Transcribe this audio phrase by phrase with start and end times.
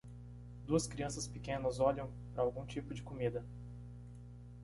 [0.65, 3.45] Duas crianças pequenas olham para algum tipo de comida.